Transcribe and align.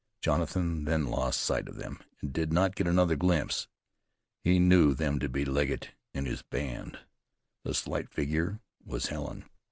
Jonathan 0.19 0.85
then 0.85 1.05
lost 1.05 1.39
sight 1.39 1.67
of 1.69 1.75
them, 1.75 1.99
and 2.21 2.33
did 2.33 2.51
not 2.51 2.73
get 2.75 2.87
another 2.87 3.15
glimpse. 3.15 3.67
He 4.43 4.57
knew 4.57 4.95
them 4.95 5.19
to 5.19 5.29
be 5.29 5.45
Legget 5.45 5.91
and 6.11 6.25
his 6.25 6.41
band. 6.41 6.97
The 7.63 7.75
slight 7.75 8.09
figure 8.09 8.61
was 8.83 9.09
Helen. 9.09 9.45